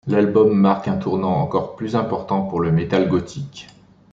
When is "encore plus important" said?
1.43-2.41